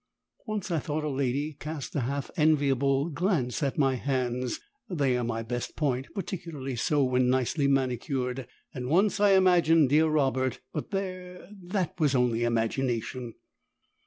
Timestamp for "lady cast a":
1.09-1.99